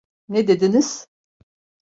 [0.27, 1.07] Ne dediniz?